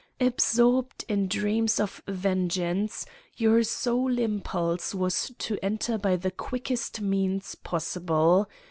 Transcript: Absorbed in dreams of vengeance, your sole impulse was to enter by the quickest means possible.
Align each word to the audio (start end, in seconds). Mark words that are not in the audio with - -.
Absorbed 0.19 1.05
in 1.07 1.27
dreams 1.27 1.79
of 1.79 2.01
vengeance, 2.07 3.05
your 3.37 3.61
sole 3.61 4.17
impulse 4.17 4.95
was 4.95 5.31
to 5.37 5.59
enter 5.63 5.99
by 5.99 6.15
the 6.15 6.31
quickest 6.31 7.01
means 7.01 7.53
possible. 7.53 8.49